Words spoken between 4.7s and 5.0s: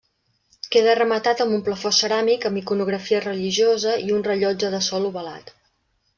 de